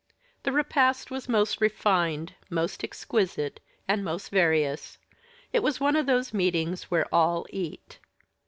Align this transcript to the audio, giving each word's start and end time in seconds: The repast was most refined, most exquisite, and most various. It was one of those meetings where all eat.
The 0.41 0.51
repast 0.51 1.11
was 1.11 1.29
most 1.29 1.61
refined, 1.61 2.33
most 2.49 2.83
exquisite, 2.83 3.59
and 3.87 4.03
most 4.03 4.29
various. 4.29 4.97
It 5.53 5.61
was 5.61 5.79
one 5.79 5.95
of 5.95 6.07
those 6.07 6.33
meetings 6.33 6.85
where 6.89 7.05
all 7.13 7.45
eat. 7.51 7.99